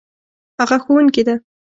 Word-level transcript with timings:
هغه 0.59 0.77
ښوونکې 0.83 1.23
ده 1.27 1.35